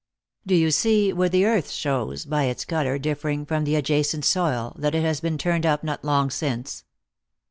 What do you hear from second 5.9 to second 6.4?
long